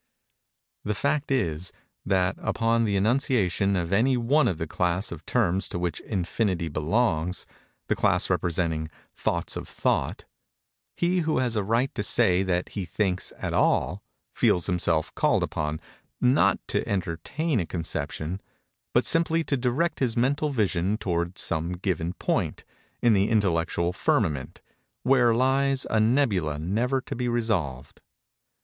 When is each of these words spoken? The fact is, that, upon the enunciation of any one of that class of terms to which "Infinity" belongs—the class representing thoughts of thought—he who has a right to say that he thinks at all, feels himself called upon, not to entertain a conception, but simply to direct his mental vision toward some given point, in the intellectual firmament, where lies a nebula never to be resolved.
The 0.83 0.95
fact 0.95 1.29
is, 1.29 1.71
that, 2.07 2.33
upon 2.39 2.85
the 2.85 2.95
enunciation 2.95 3.75
of 3.75 3.93
any 3.93 4.17
one 4.17 4.47
of 4.47 4.57
that 4.57 4.67
class 4.69 5.11
of 5.11 5.23
terms 5.27 5.69
to 5.69 5.77
which 5.77 5.99
"Infinity" 6.01 6.69
belongs—the 6.69 7.95
class 7.95 8.27
representing 8.27 8.87
thoughts 9.13 9.55
of 9.55 9.67
thought—he 9.67 11.19
who 11.19 11.37
has 11.37 11.55
a 11.55 11.61
right 11.61 11.93
to 11.93 12.01
say 12.01 12.41
that 12.41 12.69
he 12.69 12.83
thinks 12.83 13.31
at 13.37 13.53
all, 13.53 14.01
feels 14.33 14.65
himself 14.65 15.13
called 15.13 15.43
upon, 15.43 15.79
not 16.19 16.57
to 16.69 16.83
entertain 16.89 17.59
a 17.59 17.67
conception, 17.67 18.41
but 18.95 19.05
simply 19.05 19.43
to 19.43 19.55
direct 19.55 19.99
his 19.99 20.17
mental 20.17 20.49
vision 20.49 20.97
toward 20.97 21.37
some 21.37 21.73
given 21.73 22.13
point, 22.13 22.65
in 23.03 23.13
the 23.13 23.29
intellectual 23.29 23.93
firmament, 23.93 24.63
where 25.03 25.31
lies 25.35 25.85
a 25.91 25.99
nebula 25.99 26.57
never 26.57 27.01
to 27.01 27.15
be 27.15 27.27
resolved. 27.27 28.01